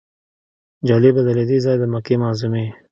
[0.87, 2.65] جالبه ده له دې ځایه د مکې معظمې.